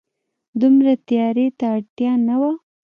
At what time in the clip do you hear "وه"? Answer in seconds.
2.41-2.51